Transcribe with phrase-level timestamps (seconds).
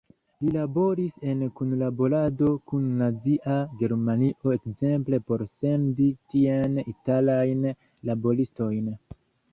[0.43, 7.69] Li laboris en kunlaborado kun Nazia Germanio ekzemple por sendi tien italajn
[8.13, 8.95] laboristojn.